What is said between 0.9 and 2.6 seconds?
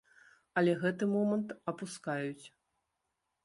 момант апускаюць.